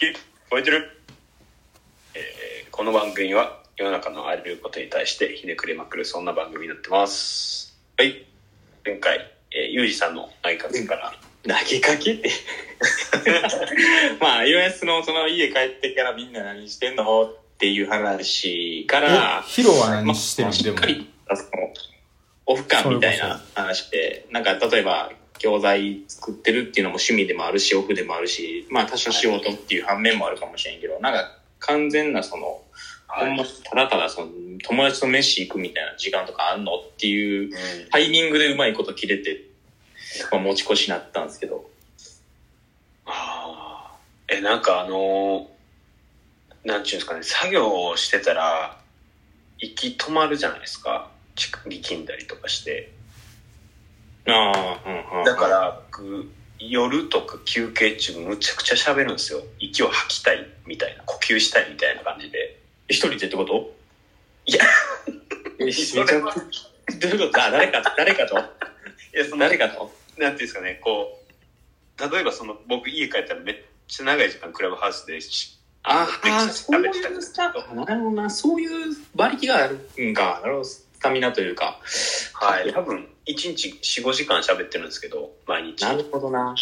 [0.00, 0.14] 聞
[0.48, 1.02] こえてる、
[2.14, 7.76] えーこの番組は世の中のあらゆることに対してひねくれまくるそんな番組になってます。
[7.96, 8.24] はい。
[8.84, 9.18] 前回、
[9.50, 12.30] えー、ゆうじさんの内閣から、投げかけって。
[14.22, 17.24] まあ、US のその家帰ってからみんな何してんの？
[17.24, 21.74] っていう話から、ヒロは何してるまあんでもしっかりその
[22.46, 32.62] オフ感みたいな話で、なんか例えば、教材作ってるっていうのも趣味でもあるし、オフでもあるし、まあ多少仕事っていう反面もあるかもしれんけど、なんか完全なその、
[33.06, 34.28] ほんまただただその
[34.62, 37.50] 友達と飯行くみたいな時間とかあんのっていう
[37.90, 39.44] タイミングでうまいこと切れて、
[40.30, 41.68] まあ、持ち越しになったんですけど。
[43.06, 43.96] ああ。
[44.28, 45.58] え、なんかあのー
[46.64, 48.78] なんちゅうんですかね、作業をしてたら、
[49.58, 51.10] 息止まるじゃないですか。
[51.34, 52.92] 力んだりとかして。
[54.28, 55.24] ああ。
[55.24, 59.42] だから、僕、夜とか休憩中むちゃくちゃ喋るんですよ。
[59.58, 62.60] 息を吐きたいみたいな、呼吸したいみたいな感じで。
[62.88, 63.74] 一人でってこと？
[64.46, 64.64] いや、
[65.58, 67.42] めちゃくちゃどういうこと？
[67.42, 68.38] あ、誰かと、誰かと？
[68.38, 68.40] い
[69.12, 69.92] や、その、誰かと？
[70.18, 71.20] なんていうんですかね、こ
[72.00, 77.60] う、例えばその、僕家帰ったらめっちゃ長い時間クラブハウスでし、ああ、そう喋ってたんいうですけど。
[77.60, 78.70] さ、なるほどな、そういう
[79.14, 80.64] 馬力があるんか、なるほど、
[80.98, 81.78] スタミナというか。
[82.34, 83.68] はい、多分、1日
[84.02, 85.82] 4、5時間喋ってるんですけど、毎日。
[85.82, 86.56] なるほどな。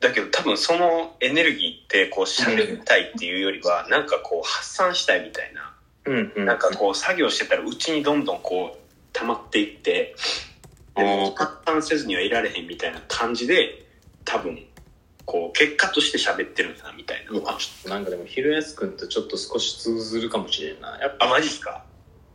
[0.00, 5.74] だけど多分そのエネルギーってこう喋りたいっていうよりは、なんかこう発散したいみたいな、
[6.06, 6.44] うんうん。
[6.44, 8.78] なんかこう作業してたらうちにどんどんこう
[9.12, 10.16] 溜まっていって、
[10.96, 13.86] でも発散せずにはいられへんみたいな感じで、
[14.24, 14.64] 多分、
[15.24, 17.32] こう結果として喋ってるんだなみたいな。
[17.88, 20.98] なんかでも、ひろやすくんとちょっと少し通ずるかもしれんな。
[21.00, 21.84] やっぱあ、マジっすか？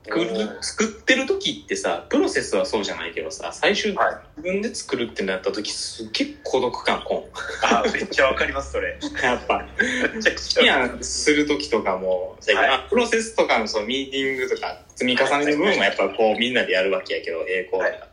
[0.05, 4.15] 作る作ってる時ってさプロセスはそうじゃないけどさ最終はい。
[4.37, 7.29] 自分で作るってなった時すっげえ孤独感こ
[7.63, 8.97] あ、めっちゃわかります、それ。
[8.97, 9.65] ん やっぱ。
[10.13, 10.79] めちゃくちいゃ。
[10.79, 12.55] やする時とかも、はい。
[12.55, 17.91] まあプロセスとかのそのミーティングとか積み重ねる部分はやっぱこうみんなでやるわけやけど並行で、はい。
[17.91, 18.12] うん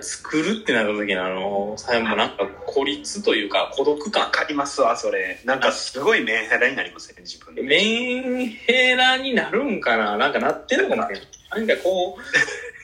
[0.00, 5.40] 作るってなった時のあのさもなんか孤立というか孤独わ感かりますわ、それ。
[5.44, 7.62] なんかすごいメンヘラになりますね、自分で。
[7.62, 10.16] メンヘラになるんかな？
[10.16, 12.16] なんかなってるのかないなんかこ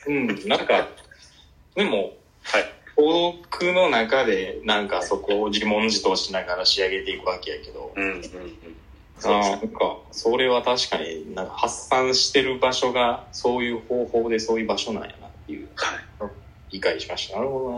[0.07, 0.87] ううんなんか
[1.75, 2.13] でも
[2.43, 2.73] はい。
[2.95, 8.21] 孤独の中でなんかそこを自問自答しながら仕上げていくわけやけど、うんうんうん。
[9.25, 15.99] あなんかそれは確かになんか発散してる場所がそういう方法でそういう場所なんやなっていうはい。
[16.73, 17.37] 理解しました。
[17.37, 17.71] なるほど。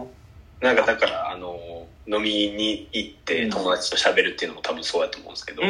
[0.67, 5.61] ななんかだから、あの、飲みに行って友達と喋るっていうのも多分そうやと思うんですけど、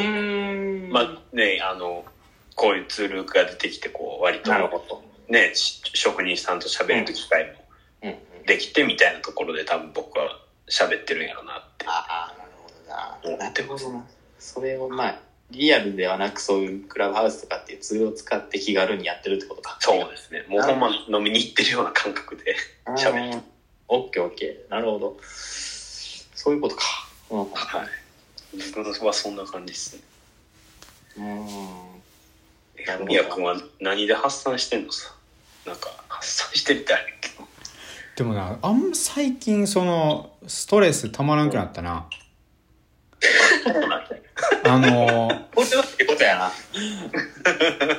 [0.94, 2.06] まあね、あの、
[2.56, 5.04] こういうツールが出てきて、こう、割となるほど。
[5.28, 7.56] ね、し職人さんと喋る機会
[8.04, 8.14] も
[8.46, 11.86] できてみたいなところで多分僕は喋ってるんやろうなって。
[11.88, 13.32] ああなるほど。
[13.32, 14.06] ななるほどな。
[14.38, 15.20] それをまあ
[15.52, 20.44] リアルではなくそういうクラブハウスとかっていうツールを使って気軽にやってるってことかそうですね。
[20.50, 22.56] もうほんま飲みに行ってるような感覚で。
[22.98, 23.42] 喋るる
[23.88, 26.84] オッケーオッケーなるほどそういうことか
[27.30, 27.88] うんはい。
[28.76, 30.02] 僕はそんな感じですね。
[31.18, 31.48] うん
[32.78, 35.14] えふみやくんは何で発散してんのさ？
[35.66, 37.46] なんか発散してるってあれやけど。
[38.16, 42.08] でもなあんま最近そのストレスたまらんくなったな
[44.68, 46.52] あのこれはってことやな。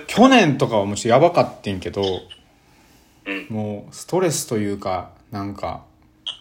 [0.07, 2.03] 去年とかはもうやばかってんけど
[3.25, 3.47] うん。
[3.49, 5.85] もうストレスというかなんか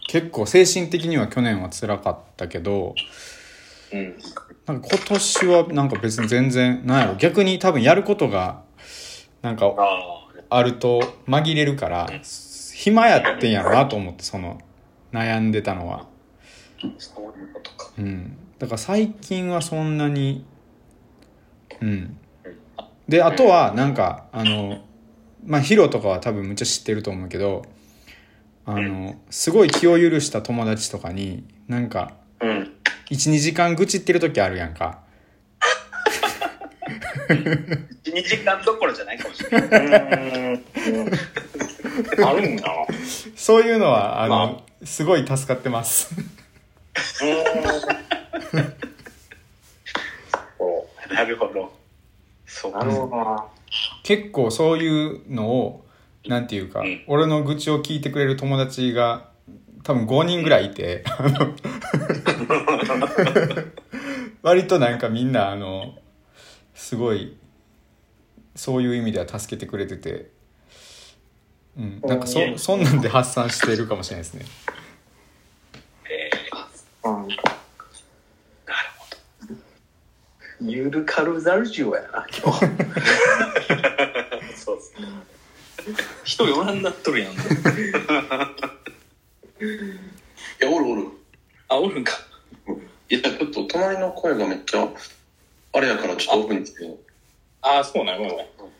[0.08, 2.96] 結構精神的には去年は辛かったけど
[3.94, 4.16] うん。
[4.66, 8.64] なんか今年はなんか別に全然なんやろ逆に多分やることが
[9.42, 12.10] なんかああると紛れるから
[12.74, 14.60] 暇やってんやろなと思ってその
[15.14, 16.00] 悩んでたのは。
[16.02, 16.15] あ、
[16.98, 17.92] そういうことか。
[17.98, 18.38] うん。
[18.60, 20.46] だから最近はそんなに
[21.82, 22.18] うん。
[23.08, 24.84] であとはなんかあの
[25.46, 27.64] まあヒロとかは多分むっちゃ知ってると思うけど
[28.66, 32.72] あのすごい気を許した友達とかになんかうん。
[33.12, 35.04] 12時間愚痴ってる時あるやんか。
[37.28, 40.62] 2時間どころじゃないかもしれない。
[42.26, 42.64] あるんだ。
[42.64, 42.74] な
[43.36, 46.16] そういうのはあまのすごい助かってます
[47.18, 47.26] そ
[51.14, 51.74] なるほど。
[52.46, 53.46] そううなるほどな
[54.04, 55.86] 結構そういうのを
[56.28, 57.04] なんていうか、うん。
[57.08, 59.30] 俺の愚痴を聞いてくれる友達が
[59.84, 61.04] 多分5人ぐらいいて、
[64.42, 65.96] 割となんかみんなあの
[66.74, 67.38] すごい
[68.56, 70.32] そういう意味では助けてくれてて、
[71.78, 74.46] うん、なんかそうんそんなんで発散してるかもしれないですね
[76.10, 77.40] えーうんなる
[79.46, 79.54] ほ
[80.68, 82.60] ゆるカルザルジオやな、今日。
[84.58, 85.08] そうっすね。
[86.24, 87.34] 人おらんなっとるやん。
[87.36, 87.36] い
[90.60, 91.08] や、おるおる。
[91.68, 92.14] あ、おるんか。
[93.10, 94.88] いや、ちょっと隣の声がめっちゃ、
[95.74, 96.96] あれやからちょっとオフにして。
[97.62, 98.76] あ、そうなんや、ごめんごめん。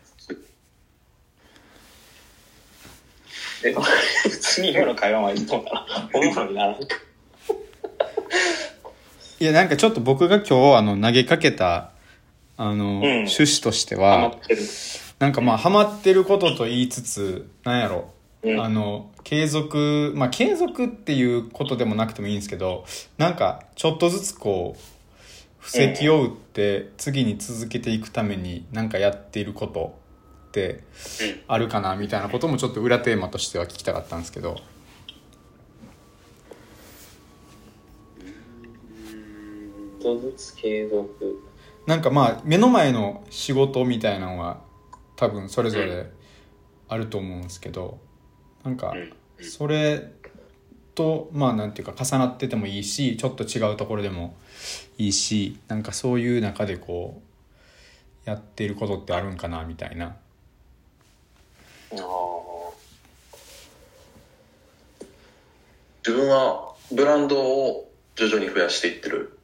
[3.64, 6.10] え、普通に今の会話まで言っとんかな。
[6.12, 6.76] おもろいな。
[9.38, 11.90] いやなんかちょっと僕が今日あの投げかけた
[12.56, 14.34] あの、趣旨としては。
[15.18, 18.12] なんかまあハマってることと言いつつなんやろ、
[18.42, 18.60] うん。
[18.60, 22.84] あの継続まあ継続っていうことでもなくてもいいんですけど
[23.16, 24.80] なんかちょっとずつこう
[25.58, 29.98] 布石を打って次に続けていくためになんかやっていること
[30.48, 30.82] ってうん。
[31.48, 34.56] あるかなみたいなこともちょっと裏テーマとしては聞きたかったんですけど
[39.95, 41.42] ちょっとずつ継続。
[41.86, 44.60] なんかまあ目の前の仕事みたいなのは
[45.16, 46.06] 多分それぞれ
[46.88, 47.98] あると思うんですけど
[48.64, 48.92] なんか
[49.38, 50.12] うんそれ
[50.94, 54.34] とまあなんていうか重なっててもいいしちょっと違うところでも
[54.98, 57.20] いいしなんかそういう中でこ
[58.26, 60.16] うやっていることってあるんかなみたいな
[61.92, 61.96] あ
[66.04, 69.35] 自分はブランドを徐々に増やしていってる。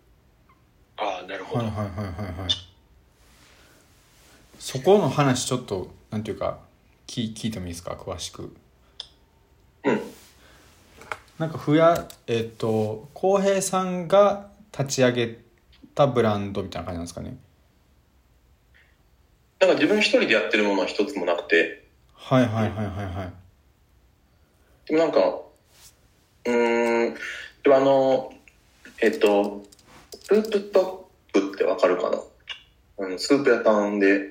[0.97, 1.65] ああ、なるほど。
[1.65, 2.51] はいはいはいはいはい。
[4.59, 6.59] そこの話ちょっとなんていうか
[7.07, 7.93] 聞聞いてもいいですか？
[7.93, 8.55] 詳しく。
[9.85, 10.01] うん。
[11.39, 15.39] なんかふやえっ、と浩平さんが立ち上げ
[15.95, 17.37] たブランドみたいな感じなんですかね？
[19.61, 21.85] なんか自分一人でやってるものは一つもなくて、
[22.15, 23.33] はいはいはいはいはい。
[24.87, 25.21] でもなんか、
[26.45, 27.15] うーん、
[27.63, 28.35] でもあの、
[29.01, 29.65] えっと、
[30.33, 32.19] スープストックってわかるかな？
[33.05, 34.31] あのスープ屋さんで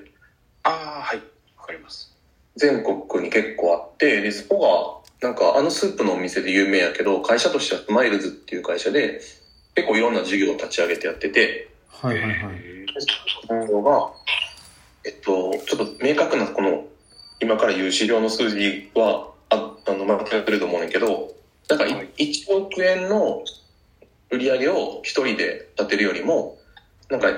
[0.64, 1.18] ああ、はい。
[1.56, 2.12] わかります。
[2.56, 9.20] 全国に結構あって、で、そこが、なんかあのスープのお店で有名やけど、会社としてはスマイルズっていう会社で、
[9.76, 12.86] 結構いろんな事業を立ち上げてやってて、はいはいはいへ
[13.46, 14.10] そのが、
[15.04, 16.84] えっと、ちょっと明確なこの、
[17.40, 21.32] 今から言う資料の数字は、ああの、間違ってると思うねんけど、
[21.68, 23.44] なんかいはい1億円の
[24.32, 26.58] 売り上げを一人で立てるよりも、
[27.10, 27.28] なんか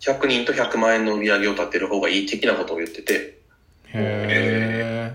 [0.00, 3.38] 100人と100万円の売り上げを立てる方がいい的なことを言ってて、
[3.86, 5.12] へ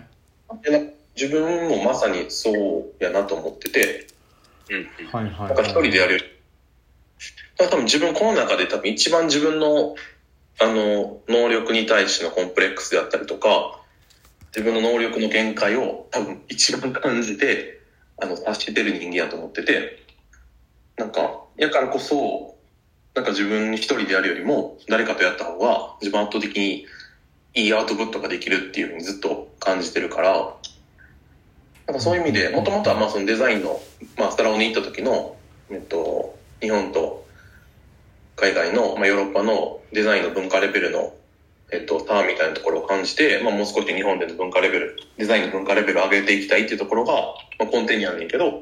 [0.64, 0.80] でな
[1.16, 2.52] 自分もまさにそ
[3.00, 4.08] うやなと思ってて、
[4.70, 4.84] うんうん。
[4.84, 5.48] えはいはい。
[5.48, 6.14] なんか一人でやる。
[6.14, 6.24] より。
[6.24, 6.30] だ
[7.58, 9.96] から多分自分この中で多分一番自分の、
[10.62, 13.82] あの、能力に対してのコンプレックスであったりとか、
[14.56, 17.82] 自分の能力の限界を多分一番感じて、
[18.22, 20.07] あの、達してる人間やと思ってて、
[20.98, 22.56] なんか、やからこそ、
[23.16, 26.86] なんか自分一人でやるよりも、誰かとやった方が、自分圧倒的に
[27.54, 30.56] いいアウトプットができるっていうふうにずっと感じてるから、
[31.88, 33.80] なんかそういう意味で、もともとはまあそのデザインの、
[34.18, 35.38] まあ、スタラオに行った時の、
[35.70, 37.26] えっと、日本と
[38.36, 41.16] 海外の、まあ、ヨーロッパのデザインの文化レベルの、
[41.72, 47.14] えっと、差みたいなところを感じて、まあ、もう少し日本での文化レベル、デザインの文化レベルを上げていきたいっていうところが、
[47.60, 48.60] まあ、根底にあるんやけど、ま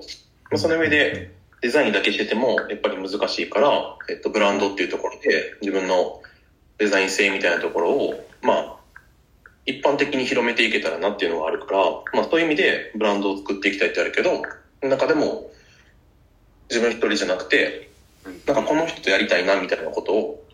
[0.54, 1.31] あ、その上で、
[1.66, 6.22] デザインだけしてても、やっぱり難しいから、えっと、ブランドっていうところで、自分の
[6.78, 8.76] デザイン性みたいなところを、まあ、
[9.66, 11.80] 一般的に広めていけたらなっていうのがあるから、
[12.14, 14.44] まあそういう意味でブランドを作っていきたいってあるけど、
[14.88, 15.50] 中でも
[16.69, 17.90] 自分一人じゃなくて、
[18.45, 20.45] なんかこの人とやりたいなみたいなことを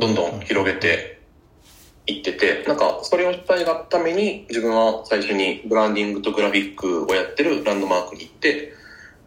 [0.00, 1.20] どんどん広げて
[2.08, 8.75] いってて、なんかそれをしたいがために自分は最初にブランディングとグラフィックをやってるランドマークに行って、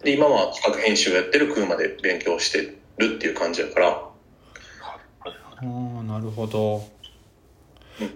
[0.04, 4.12] で、今は企画編集をやってるクーマで勉強してるっていう感じやから、あ
[5.62, 6.88] あなるほど。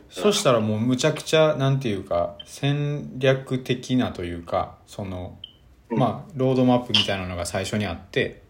[0.09, 5.37] そしたらもうむちゃくちゃなんていうか戦略的なというかその
[5.89, 5.99] うん。
[5.99, 8.43] まあロードマップみたいなのが最初にあって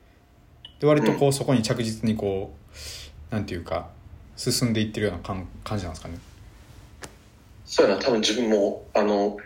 [0.79, 2.53] で割とこうそこに着実にこ
[3.31, 3.89] うなんていうか
[4.35, 6.19] 進んでいってるような感感じなんですかね。
[7.65, 9.37] そうやな、多分自分も、あの、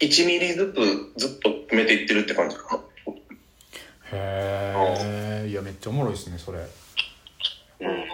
[0.00, 0.74] 1ミリず
[1.16, 2.82] つずっと決めていってるって感じかな。
[4.12, 6.58] へえいやめっちゃおもろいですねそれ
[7.80, 8.04] うん。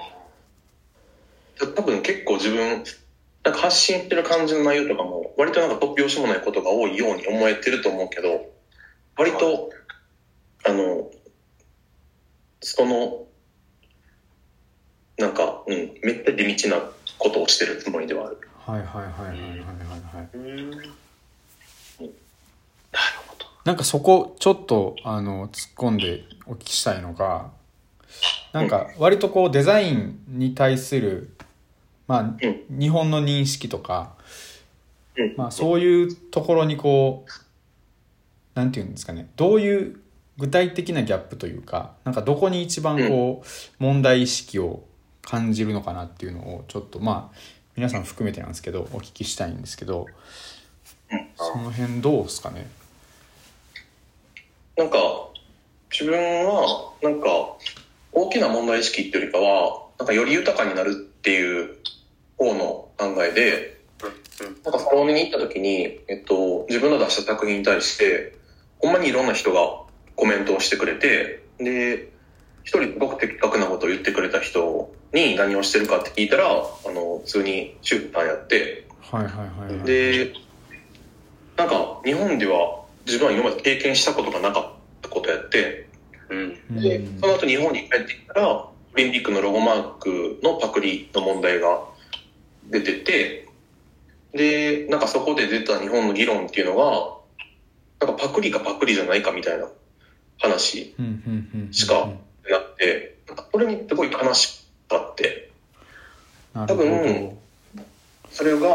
[1.75, 2.85] 多分結構自分、
[3.45, 8.47] なんか発信してる感じの内容とかも、割となんか突拍子もないことが多いように思えてると思うけど、
[9.17, 9.71] 割と、
[10.67, 11.11] あの、
[12.61, 13.27] その、
[15.19, 18.39] なんか、うん、めっちゃ地道なことをしてるつもりではある。
[18.67, 19.61] はいはいはいはいはいはい
[20.17, 20.71] はいうん。
[23.65, 27.51] なんかそこちょっとあの突っ込んでお聞きしたいのが
[28.53, 31.31] なんか割とこうデザインに対する、
[32.07, 34.15] まあ、日本の認識とか、
[35.17, 37.31] うんまあそういうところにこう、
[38.55, 40.01] なんていうんですかね、どういう
[40.39, 44.83] 具体的なギャップというか、なんかどこに一番こう、問題意識を
[45.21, 47.39] 感じるのかなっていうのをちょっとまあ、
[47.77, 50.07] 皆さん含めてなんですけど、お聞きしたいんですけど、
[51.37, 52.67] その辺どうですかね？
[54.77, 54.99] なんか、
[55.91, 57.29] 自分は、なんか、
[58.13, 61.77] 大きな問題意識っていうよりかは、なんかより豊かになるっていう
[62.39, 63.81] 方の考えで、
[64.65, 68.35] なんかサロンに行った時に、えっと、自分の出した作品に対して、
[68.79, 69.61] ほんまにいろんな人が
[70.17, 72.11] コメントをしてくれて、で、
[72.65, 79.87] 一人すごく的確なことを言ってくれた人に何をしてるかって聞いたら、あの、普通に主婦さんやって、はいはいはいはい。
[79.87, 80.33] で、
[81.57, 84.65] なんか日本では自分は今まで経験したことがなかっ
[85.03, 85.89] たことやって、
[86.29, 86.81] うん。
[86.81, 91.85] でうん、その後日本に帰ってきたら、オリンピックのロゴマークのパクリの問題が
[92.71, 93.49] 出てて、
[94.33, 99.69] で、なんかそこで出た日本の議論っていうのが、なんかパクリかパクリじゃないかみたいな
[100.39, 100.95] 話
[101.71, 105.51] しかになって、なんかそれにすごい悲しかって、
[106.55, 107.39] 多分
[108.31, 108.69] それが、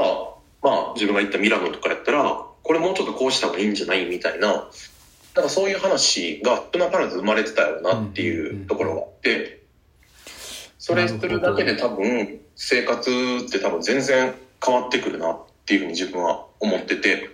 [0.62, 4.70] まあ自分が行ったミラノとかやったら、これもうちょっとこうした方がいいんじゃないみたいな、
[5.36, 9.64] なんかそういう話が少なからず生まれてたよなっていうところがあって、
[10.78, 13.10] それするだけで多分生活
[13.46, 17.30] って多分全然変わってくるなっていうふうに自分は思ってて、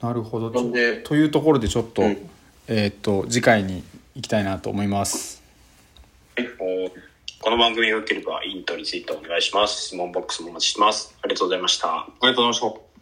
[0.00, 0.50] なるほど。
[0.50, 2.30] なんで、というところでちょっと、うん
[2.66, 3.84] えーっと、次回に
[4.16, 5.42] 行きたいなと思います。
[7.40, 9.88] この番組が良ければイントリツイートお願いします。
[9.88, 11.14] 質問ボックスもお待ちしてます。
[11.22, 11.88] ありがとうございました。
[11.88, 12.93] ありがとうございました。